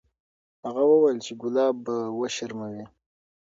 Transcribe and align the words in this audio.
هغې 0.65 0.85
وویل 0.89 1.17
چې 1.25 1.33
ګلاب 1.41 1.75
به 1.85 1.95
وشرموي. 2.19 2.83